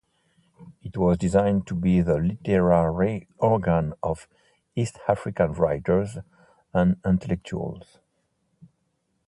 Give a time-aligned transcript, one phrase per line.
[0.81, 4.27] It was designed to be the literary organ of
[4.75, 6.17] East African writers
[6.73, 7.99] and intellectuals.